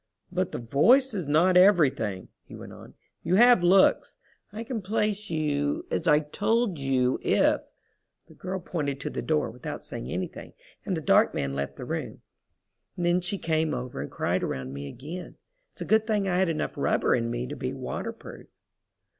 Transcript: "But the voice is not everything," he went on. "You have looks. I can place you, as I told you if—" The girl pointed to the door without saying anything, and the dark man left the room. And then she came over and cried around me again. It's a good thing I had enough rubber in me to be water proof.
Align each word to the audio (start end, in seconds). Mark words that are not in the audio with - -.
"But 0.31 0.51
the 0.51 0.57
voice 0.57 1.13
is 1.13 1.27
not 1.27 1.55
everything," 1.55 2.29
he 2.43 2.55
went 2.55 2.73
on. 2.73 2.95
"You 3.21 3.35
have 3.35 3.61
looks. 3.61 4.15
I 4.51 4.63
can 4.63 4.81
place 4.81 5.29
you, 5.29 5.85
as 5.91 6.07
I 6.07 6.21
told 6.21 6.79
you 6.79 7.19
if—" 7.21 7.61
The 8.25 8.33
girl 8.33 8.59
pointed 8.61 8.99
to 9.01 9.11
the 9.11 9.21
door 9.21 9.51
without 9.51 9.83
saying 9.83 10.11
anything, 10.11 10.53
and 10.87 10.97
the 10.97 11.01
dark 11.01 11.35
man 11.35 11.53
left 11.53 11.75
the 11.75 11.85
room. 11.85 12.23
And 12.97 13.05
then 13.05 13.21
she 13.21 13.37
came 13.37 13.75
over 13.75 14.01
and 14.01 14.09
cried 14.09 14.41
around 14.41 14.73
me 14.73 14.87
again. 14.87 15.37
It's 15.73 15.81
a 15.83 15.85
good 15.85 16.07
thing 16.07 16.27
I 16.27 16.39
had 16.39 16.49
enough 16.49 16.77
rubber 16.79 17.13
in 17.13 17.29
me 17.29 17.45
to 17.45 17.55
be 17.55 17.71
water 17.71 18.11
proof. 18.11 18.47